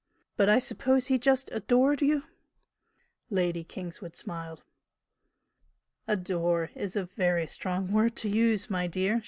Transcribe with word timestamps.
But 0.35 0.49
I 0.49 0.57
suppose 0.57 1.05
he 1.05 1.19
just 1.19 1.51
adored 1.51 2.01
you?" 2.01 2.23
Lady 3.29 3.63
Kingswood 3.63 4.15
smiled. 4.15 4.63
"'Adore' 6.07 6.71
is 6.73 6.95
a 6.95 7.05
very 7.05 7.45
strong 7.45 7.91
word 7.91 8.15
to 8.15 8.27
use, 8.27 8.67
my 8.67 8.87
dear!" 8.87 9.19